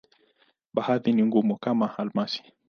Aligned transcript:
Baadhi 0.73 1.11
ni 1.13 1.23
ngumu, 1.23 1.57
kama 1.59 1.97
almasi. 1.97 2.43